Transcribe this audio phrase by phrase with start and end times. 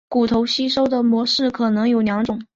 [0.09, 2.41] 骨头吸收的模式可能有两种。